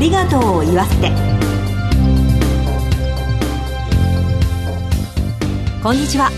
[0.00, 1.10] りがとうを言わせて。
[5.82, 6.30] こんにちは。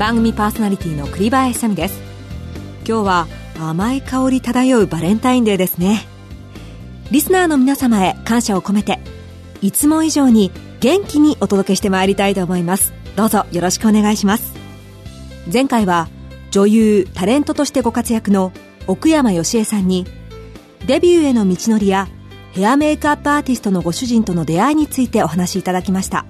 [0.00, 2.02] 番組パーソナリティの栗林さみです。
[2.86, 3.26] 今日は
[3.56, 6.08] 甘い香り漂うバレンタインデーですね。
[7.12, 8.98] リスナーの皆様へ感謝を込めて
[9.62, 10.50] いつも以上に
[10.80, 12.92] 元気にお届けしてまいりたいと思います。
[13.14, 14.54] どうぞよろしくお願いします。
[15.52, 16.08] 前回は
[16.50, 18.52] 女優タレントとしてご活躍の
[18.88, 20.04] 奥山義恵さんに
[20.88, 22.08] デビューへの道のりや
[22.54, 26.24] ヘアメイクアップアーティストのご主人との出会いについてお話しいただきました。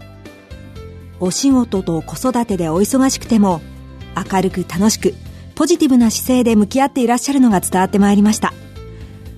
[1.21, 3.61] お仕事と子育てでお忙しくても
[4.17, 5.13] 明るく楽しく
[5.55, 8.55] ポジティブな姿勢で向き合っていらっしゃるのが伝わってまいりました。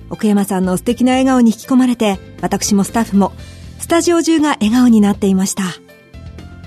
[0.09, 3.33] 奥山さんの素敵な笑顔に引き込まれて私もスタッフも
[3.79, 5.63] スタジオ中が笑顔になっていました。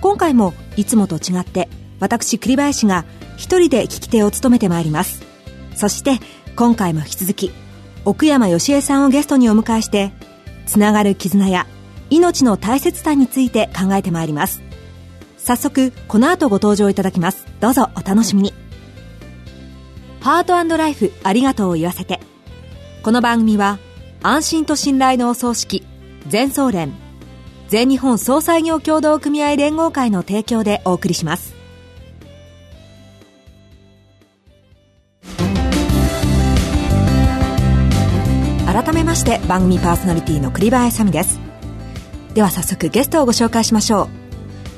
[0.03, 3.07] 今回もいつもと違って私栗林が
[3.39, 5.23] 一人で聞き手を務めてまいります。
[5.75, 6.19] そして
[6.57, 7.53] 今回も引き続き
[8.05, 10.13] 奥山義恵さんをゲストにお迎えして
[10.67, 11.67] つながる絆や
[12.09, 14.63] 命の大切さについて考えてまいります。
[15.39, 17.47] 早速この後ご登場いただきます。
[17.61, 18.53] どうぞお楽しみに。
[20.21, 22.21] ハートライフありがとうを言わせて。
[23.03, 23.79] この番組は
[24.23, 25.87] 安心と信頼のお葬式
[26.29, 26.93] 全総連
[27.69, 31.50] 全日本総裁業協同組合連合会の提供でお送りします。
[39.11, 41.41] まして番組パーソナリティの栗林さみです。
[42.33, 44.09] では早速ゲストをご紹介しましょう。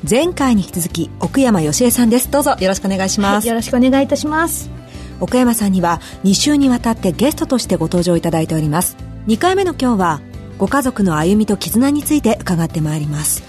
[0.09, 2.31] 前回に引き続き奥山義恵さんです。
[2.31, 4.71] どうぞよろしくお願いします、はい、よろしくお願いいたします。
[5.19, 8.97] 岡山さんには2週にわたってゲストとしてご登場いただいております。
[9.27, 10.21] 2回目の今日は
[10.57, 13.43] ご家族の歩みと絆について伺ってまいります。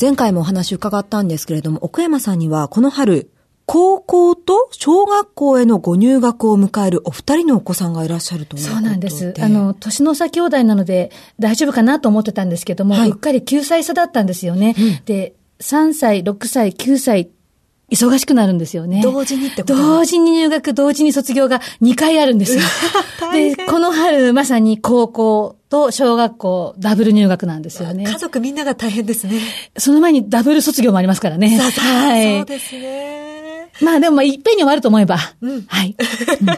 [0.00, 3.28] 前回もお話伺ったんですけれども奥山さんにはこの春
[3.66, 9.34] 高校と小学校へのご入学を迎えるお二人のお子さんがいらっしゃるというそうなんです。
[9.40, 14.74] あの、年の差兄弟なので大丈夫かなと思ってたんですけども、はい、うっかり9歳差だったんですよね。
[14.78, 17.30] うん、で、3歳、6歳、9歳
[17.90, 19.00] 忙しくなるんですよね。
[19.02, 19.76] 同時にってこと？
[19.76, 22.62] 同時に入学、同時に卒業が2回あるんですよ。
[23.32, 28.04] で、この春、まさに高校と小学校ダブル入学なんですよね。
[28.04, 29.40] 家族みんなが大変ですね。
[29.76, 31.58] その前にダブル卒業もありますからね。
[31.58, 32.36] はい。
[32.38, 33.23] そうですね。
[33.82, 35.18] まあでも、まあ、いっぺんに終わると思えば。
[35.40, 35.64] うん。
[35.66, 35.96] はい。
[36.40, 36.52] うん、い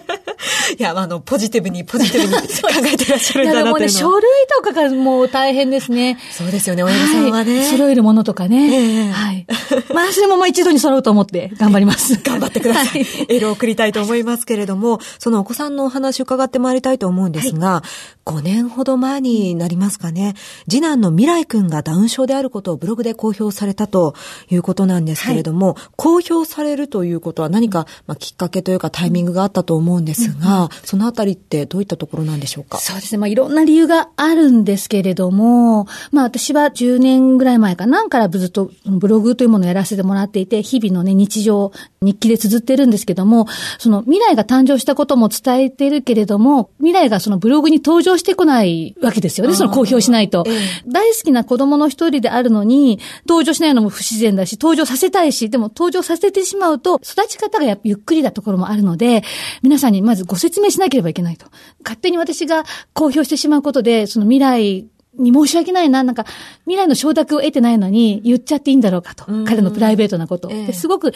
[0.78, 4.22] や、あの、ポジティブに、ポジティブに 考えてらっしゃるんだなっていうのいや、でもね、書類
[4.54, 6.18] とかがもう大変ですね。
[6.30, 7.58] そうですよね、親御さんはね。
[7.58, 9.06] はい、揃えるものとかね。
[9.06, 9.46] えー、はい。
[9.94, 12.20] まあ、それもまあ一度に揃うと思って頑張ります。
[12.22, 12.86] 頑張ってください。
[12.86, 17.84] はい、エールを送りたいと思いますけれども、そのお子さんのお話を伺ってまいりたいと思うんですが、は
[18.26, 20.34] い、5年ほど前になりますかね、
[20.68, 24.14] 次男の未来くんがダウン症であることをブログで公表されたと
[24.50, 32.78] いうことなんですけれども、はい、公表されるということは何かまあ、きっかけというかタイミングがあったと思うんですが、うんうん、そのあたりってどういったところなんでしょうか？
[32.78, 33.18] そうですね。
[33.18, 43.46] まあ、いろんな理由があるんですけれども、まあ、私は10年ぐらい前かなからずっとブログというものをやらせてもらっていて、日々のね、日常、日記で綴ってるんですけども、
[43.78, 49.54] その未来が誕生したことも伝えてるけれども、未来がそのブログに登場してこないわけですよね。
[49.54, 50.44] その公表しないと。
[50.46, 59.22] ええ、大好きな子供の一人であるのに、登場しないのも不自然だし、登場させたいし、でも登場させてしまうと、育ち方がやっぱゆっくりなところもあるので、
[59.62, 61.46] 皆さんにまずご説明しなければいけないと。
[61.84, 64.86] 勝手に私が公表してしまうことで、その未来
[65.18, 66.24] に申し訳ないな、なんか、
[66.64, 69.24] 未来の承諾を得てないのに言っちゃっていいんだろうかと。
[69.46, 70.48] 彼のプライベートなこと。
[70.50, 71.12] えー、すごく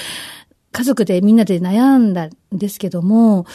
[0.73, 3.47] 家族でみんなで悩んだんですけども、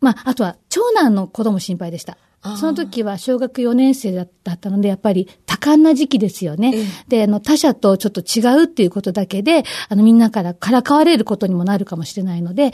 [0.00, 2.16] まあ、あとは長男のことも心配でした。
[2.42, 6.86] その時は小学4年生だったので、やっぱり多感な時期ですよね。
[7.08, 12.72] で、あの、他者とちょっと違うっていうことだけで、あの、みんなからからかわれることにもなるかもしれないので、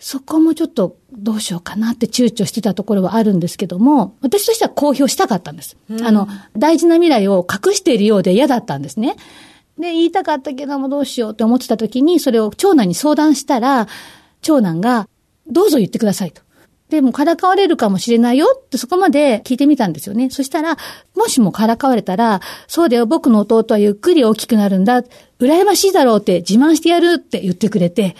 [0.00, 5.76] そこもちょっとどうしようかなって躊躇してたところはあるんですけども、私としては公表したかったんです。
[5.88, 6.26] うん、あの、
[6.58, 9.14] 大事な未来を隠しているようで嫌だったんですね。
[9.78, 13.86] で、言いたかったけどもどうしようって思ってた時に、それを長男に相談したら、
[14.40, 15.08] 長男が、
[15.46, 16.42] どうぞ言ってくださいと。
[16.96, 20.28] でもからかわれるかもしれないよってそこまで聞いてみたんですよね。
[20.28, 20.76] そしたら、
[21.16, 25.02] もしもからかわれたら、そうだよ、僕の弟はゆっくり大きくなるんだ。
[25.40, 28.14] 羨ましいだろうって自慢してやるって言ってくれて、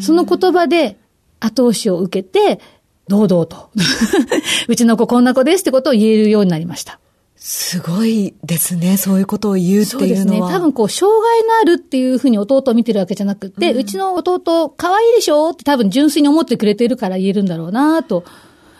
[0.00, 0.96] その言葉で
[1.40, 2.60] 後押しを受けて、
[3.08, 3.70] 堂々と
[4.68, 7.00] うちの子こんな子ですってことを言えるようになりました。
[7.46, 8.96] すごいですね。
[8.96, 9.86] そういうことを言うっていうのは。
[9.86, 10.40] そうですね。
[10.40, 18.24] 多分こう、障害のあるっていうふうに弟を見てるわけじゃなくて、うん、うちの弟、可愛いでしょって多分純粋に思ってくれてるから言えるんだろうなと。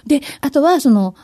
[0.06, 1.14] で、あとは、その、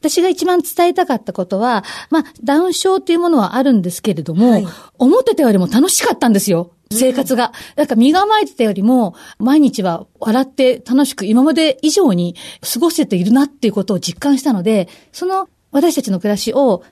[0.00, 6.72] 私が一番伝えたかったことは、まあ、ダウン症っていうものはあるんですけれども、はい、思ってたよりも楽しかったんですよ。
[6.90, 7.52] 生活が。
[7.76, 16.82] なんか身構えてたよりも、毎日は笑って楽しく今まで以上に過ごせているなっていうことを実感したので、その私たちの暮らしを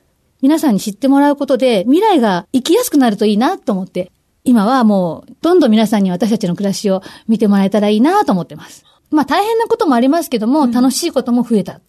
[0.42, 4.12] 皆さんに知ってもらうことで、未来が生きやすくなるといいなと思って、
[4.44, 8.84] 今はもう、どんどん皆さんに私たちの暮らしを見てもらえたらいいなと思ってます。
[9.10, 11.72] まあ大変なこともありますけども、うん、楽しいことも増えた。
[11.74, 11.80] っ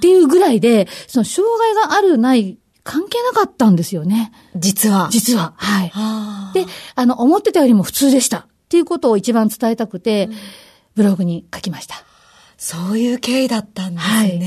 [0.00, 4.30] ていうぐらいで、その障害があるない関係なかったんですよね。
[4.54, 5.08] 実は。
[5.10, 5.54] 実は。
[5.56, 5.92] はい。
[6.54, 8.38] で、あの、思ってたよりも普通でした。
[8.38, 10.28] っていうことを一番伝えたくて、
[10.94, 11.96] ブログに書きました。
[12.64, 14.14] そういう経緯だったんですね。
[14.14, 14.40] はい、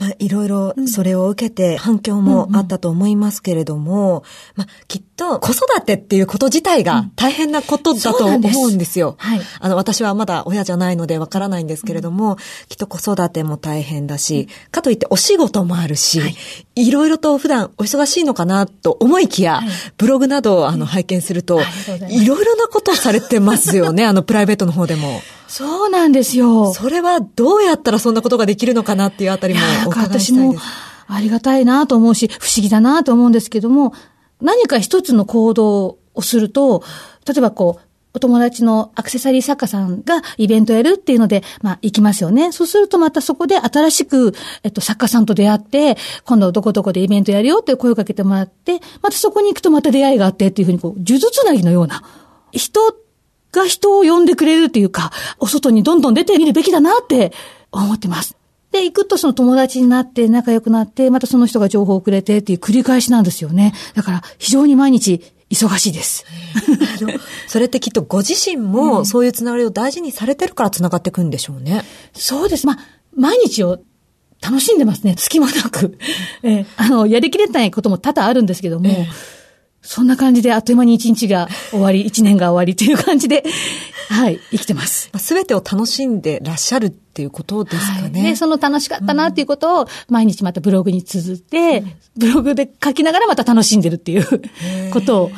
[0.00, 4.24] まあ、いろいろそれを受けて反響もあったと思いますけれども、
[4.56, 9.14] まあ、きっと子育てっていうこと自体が大変なことだと思うんですよ。
[9.18, 9.40] はい。
[9.60, 12.36] あの、私はまだ親じゃないのでわからないんですけれども、うん、
[12.68, 16.34] きっと子育ても大変だし、かといってお仕事もあるし、はい、
[16.74, 19.68] いろいろと普段お忙しいのかなと思いきや、はい、
[19.98, 21.60] ブログなどあの拝見すると、
[22.08, 25.22] いろいろなことをされてますよね、 あのプライベートの方でも。
[25.50, 26.72] そうなんですよ。
[26.72, 30.62] それはどうやったらそんなことができるのかなっていうあたりもお伺いしたいです。
[31.08, 33.92] ありがたいなと思うし、不思議だなと思うんですけども、
[34.40, 36.84] 何か一つの行動をすると、
[37.26, 37.82] 例えばこう、
[38.14, 42.52] お友達のアクセサリー作家さんがイベントやるっていうので、まあ行きますよね。
[42.52, 52.04] そうするとまたそこで新しく、えっと、作家さんと出会って、今度どこどこでイベントやるよって声をかけてもらって、またそこに行くとまた出会いがあってっていうふうにこう、呪術つなぎのような、
[52.52, 52.80] 人
[53.52, 57.32] が人を呼んでくれるっていうか、お外にどんどん出てみるべきだなって
[57.72, 58.36] 思ってます。
[58.72, 63.74] で、行くとその友達になって仲良くなって、またその人が情報をくれてっていう繰り返しなんですよね。
[63.94, 65.20] だから非常に毎日
[65.50, 66.24] 忙しいです。
[67.48, 71.82] それってきっとご自身もそういうつながりを大事にされてるからつながっていくんでしょうね。
[72.14, 72.66] そうです。
[72.66, 72.78] まあ、
[73.16, 73.80] 毎日を
[74.40, 75.16] 楽しんでますね。
[75.18, 75.98] 隙間なく。
[76.44, 79.39] えー、あの、やりきれないことも多々あるんですけども、えー
[79.82, 83.44] そんな感じであっという間に一日が終わり、一年が終わりっていう感じで、
[84.10, 85.10] はい、生きてます。
[85.16, 88.20] すべてを楽しんでらっしゃるっていうことですかね。
[88.20, 94.42] はい、で、その楽しかったなっていうことを毎日またブログに綴って、うん、ブログで書きながらまた楽しんでるっていう
[94.92, 95.30] ことを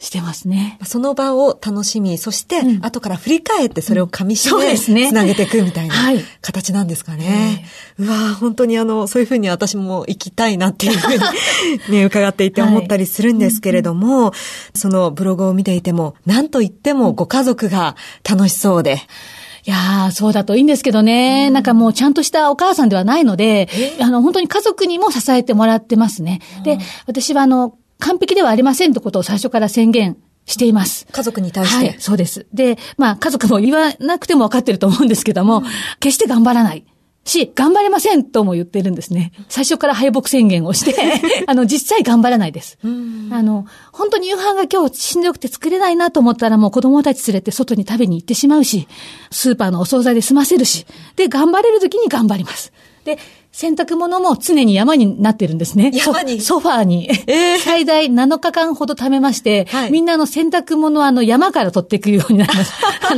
[0.00, 0.78] してますね。
[0.82, 4.58] その場を楽しみ、そして、後から振り返ってそれを噛み締
[4.94, 5.94] め、つなげていくみたいな
[6.40, 7.66] 形なんですかね。
[7.98, 11.20] うわ本当にあの、そういうふうに私も行きたいなっていうふうに
[11.98, 14.32] ね、伺っていて思ったりするんですけれども、は
[14.74, 17.94] い、そのブログを見ていても、何と言ってもご家族が
[18.28, 19.02] 楽しそうで、
[19.66, 21.52] いやー、そうだといいんですけどね、うん。
[21.52, 23.68] なんかもうちゃんとしたお母さんではないので、
[24.00, 26.40] あの、本当に家族にも支えてもらってますね。
[26.64, 30.16] で、私はあの、完璧ではありませんってことを最初から宣言
[30.46, 31.06] しています。
[31.12, 31.88] 家族に対して。
[31.88, 32.46] はい、そうです。
[32.52, 35.64] で、まあ、家族も言わなくても分かってると思うんですけども、うん、
[36.00, 36.84] 決して頑張らない。
[37.24, 39.32] し、頑張れませんとも言ってるんですね。
[39.48, 40.94] 最初から敗北宣言をして
[41.46, 42.78] あの、実際頑張らないです。
[42.82, 42.86] あ
[43.42, 48.88] の、本当に夕飯が今日しんどくて作れないなと思ったらもう子供たち連れて外に食べに行ってしまうし、
[49.30, 50.86] スーパーのお惣菜で済ませるし、
[51.16, 52.72] で、頑張れる時に頑張ります。
[53.04, 53.18] で、
[53.52, 55.90] 洗濯物も常に山になってるんですね。
[55.92, 56.40] 山に？
[56.40, 57.08] ソファーに。
[57.26, 62.72] えー、最大7日間ほど貯めまして、はい、みんなの洗濯物はあの山から取っていくようになります。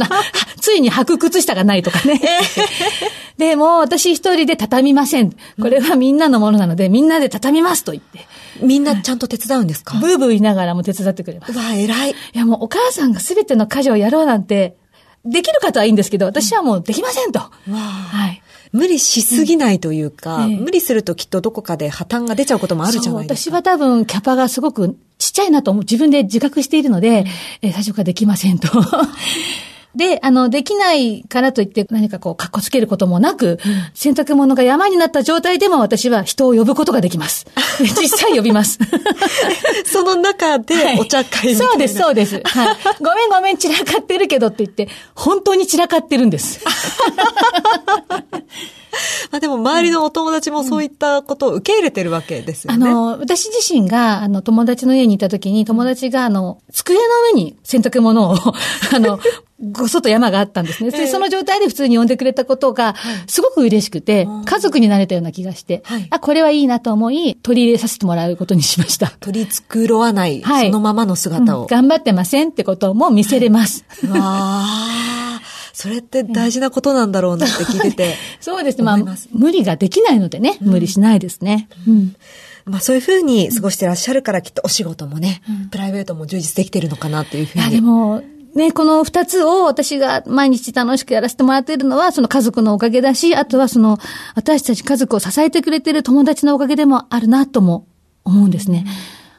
[0.61, 2.20] ついに履く靴下がないとかね。
[2.23, 5.32] えー、 で、も私一人で畳みません。
[5.61, 8.26] これはみんなのものなので、みんなで畳みますと言って。
[8.61, 11.52] みんなちゃんと手伝うんですか、ブーブー言いながらも手伝ってくれます。
[11.52, 12.11] うわ、偉い。
[12.11, 14.76] いや、もうお母さんがすべての家事をやろうなんて、
[15.25, 17.38] できる方はいいんですけど、私はもうできませんと。
[17.40, 18.41] はい。
[18.73, 23.50] 無理しすぎないというか、うんええ、無理するときっとどこかで破綻が出ちゃうこともあるじゃないですか。
[23.50, 27.21] 私は多分キャパがすごくちっちゃいなと自分で自覚しているので、
[27.62, 28.69] うん、え最初からできませんと。
[29.94, 37.46] で、あの、できないからといって何かこう、かっこつけることもなく、うん、洗濯物が山になった状態でも私は人を呼ぶことができます。
[37.80, 38.78] 実際呼びます。
[39.84, 42.40] その中でお茶会みたいな、はい、そうです、そうです。
[42.44, 42.76] はい。
[43.00, 46.61] ごめんごめん散らかってるけどって言って、本当に散らかってるんです。
[49.30, 52.88] まあでも周りのお友達もそういったことを受け入れてるわけですよね。
[52.88, 58.34] あの、私自身が、あの、友達の家にいた時に、友達が、あの、机の上に洗濯物を
[58.94, 59.18] あの、
[59.70, 60.90] ごそと山があったんですね。
[60.90, 62.96] で、その状態で普通に呼んでくれたことが、
[63.28, 69.12] すごく嬉しくて、家族になれたような気がして、はい、あ、これはいいなと思い、取り入れさせてもらうことにしました。
[69.20, 73.84] 取り繕わない、はい、そのままの姿を、うん、頑張ってませんってことも見せれます。
[74.08, 75.22] わあ。
[75.73, 78.14] それって大事なことなんだろうなって聞いてて。
[78.41, 78.85] そうですね。
[78.85, 78.99] まあ、
[79.33, 81.69] 無理ができないのでね、無理しないですね。
[81.87, 82.17] うん、うん
[82.64, 87.64] まあそういうふうに過ごしてらっしゃるからきっとお仕事もね、うん、プライベートも充実できてるのかなというふうに。
[87.64, 88.23] いやでも、
[88.55, 93.99] ね、この二つを私が毎日楽しくやらせてもらっているのは、その家族のおかげだし、あとはその、
[94.35, 97.87] 私たち家族を支えてくれている友達のおかげでもあるなとも
[98.25, 98.85] 思うんですね。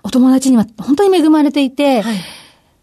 [0.04, 2.16] お友達には本当に恵まれていて、はい、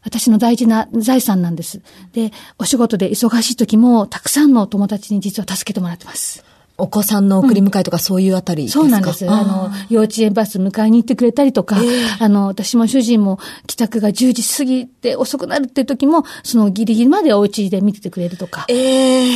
[0.02, 1.80] 私の大事な財産なんです。
[2.12, 6.44] で、お仕事で忙しい時も、たくさんの友達に実は助けてもらってます。
[6.80, 9.28] お子さんの送り迎えとかそういうあたりですか、そうなんです。
[9.30, 11.76] あの、幼稚園バス迎えに行ってくれたりとか、
[12.18, 18.64] あの、私も主人も帰宅が10時過ぎて遅くなるっていう時も、そのギリギリまでお家で見ててくれるとか。
[18.68, 19.32] ええ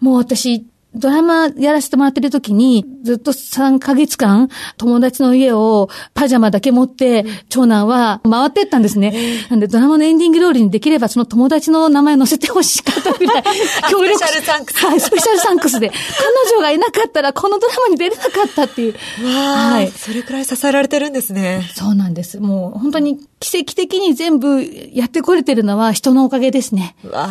[0.00, 9.46] もう私、ドラマやらせてもらってる時に、ずっと3ヶ月間、友達の家をパジャマだけ持って、長男は回ってったんですね。
[9.48, 13.42] なんで、ドラマのエンディング通りにできれば、その友達の名前載せてほしかったぐらい、
[13.90, 15.88] 協スペシャルサンクスはい、スペシャルサンクスで。
[15.88, 18.94] 彼女がいなかったら、このドラマに出れなかったっていう。
[19.24, 21.70] はいそれくらい支えられてるんですね。
[21.74, 22.38] そうなんです。
[22.40, 26.96] もう、本当に奇跡的に全部やってこれてるのは人のおかげですね。
[27.10, 27.28] わ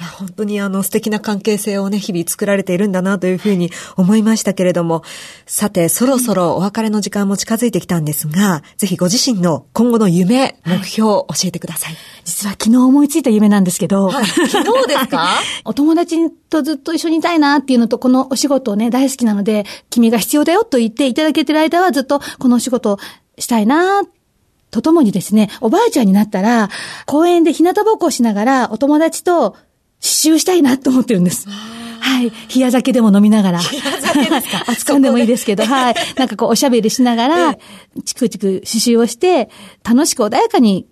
[0.00, 5.02] あ、本当にあの素敵な関係性をね、日々作られているんだなというふうに思いましたけれども、
[5.46, 11.96] さて、そろそろお別れの時間も近づいてきたんですが、ぜひご自身の今後の夢、目標を教えてください。
[12.24, 14.10] 実は昨日思いついた夢なんですけど。
[14.10, 14.24] 昨
[14.82, 15.28] 日ですか？
[15.64, 16.16] お友達
[16.50, 22.98] とずっと一緒にいたいなっていうのと、このお仕事をね、大好きなので、君が必要だよと言っていただけてる間はずっとこのお仕事を
[23.38, 24.02] したいな
[24.70, 26.68] とともにですね、おばあちゃんになったら、
[27.06, 29.50] 公園で日向ぼっこをしながら、お友達と
[30.00, 31.48] 刺繍したいなと思ってるんです。
[31.48, 32.30] はい。
[32.54, 33.58] 冷や酒でも飲みながら。
[33.60, 34.64] 冷や酒ですか？
[34.72, 35.94] 熱燗でもいいですけど、はい。
[36.16, 37.58] なんかこう、おしゃべりしながら、
[38.04, 39.50] チクチク刺繍をして、
[39.84, 40.86] 楽しく穏やかに、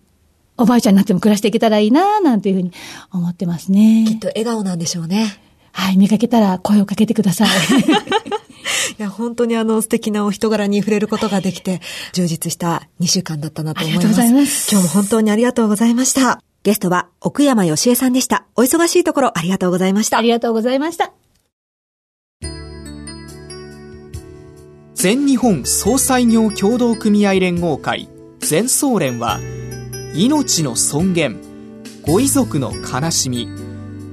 [0.56, 2.72] おばあちゃんになっても暮らしていけたらいいななんていうふうに
[3.12, 4.04] 思ってますね。
[4.08, 5.40] きっと笑顔なんでしょうね。
[5.78, 7.48] はい、見かけたら声をかけてください。
[8.98, 11.80] いや、本当にあの素敵なお人柄に触れることができて、
[12.12, 14.06] 充実した2週間だったなと思います。
[14.06, 16.42] ありがとうございます今日も本当にありがとうございました。
[16.64, 18.44] ゲストは奥山義恵さんでした。
[18.56, 20.20] お忙しいところありがとうございましたあ。
[20.20, 21.12] りがとうございました。
[24.94, 28.08] 全日本総裁業協同組合連合会
[28.40, 29.38] 全総連は
[30.12, 31.40] 命の尊厳
[32.02, 33.67] ご遺族の悲しみ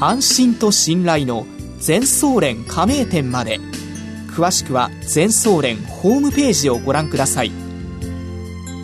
[0.00, 1.46] 安心と信頼の
[1.78, 3.60] 全総連加盟店まで。
[4.28, 7.52] 詳しくは全総連ホームページをご覧ください。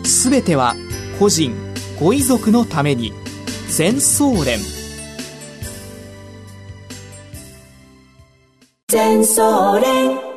[0.03, 0.75] すべては
[1.19, 1.53] 個人
[1.99, 3.13] ご遺族のために。
[3.69, 4.59] 全総連。
[8.87, 10.33] 全総連。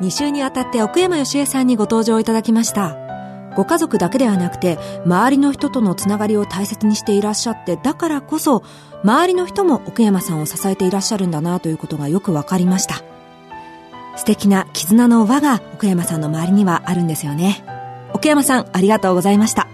[0.00, 3.09] 2週にあたって奥山義恵さんにご登場いただきました。
[3.56, 8.62] ご家族だけではなくて、周りの人とのつながりを大切にしていらっしゃって、だからこそ、
[9.02, 13.02] 周りの人も奥山さんを支えていらっしゃるんだなということがよくわかりました。
[14.16, 17.64] 素敵な絆の輪が奥山さんの周りにはあるんですよね。
[18.12, 19.66] 奥山さん、ありがとうございました。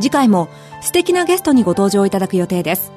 [0.00, 0.48] 次回も
[0.82, 2.92] 素敵なゲストにご登場いただく予定です。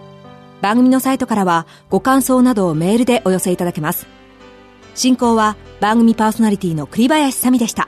[0.62, 4.08] 番組のサイトからはご感想などをメールでお寄せいただけます。
[4.96, 7.88] 進行は番組パーソナリティの栗林さみでした。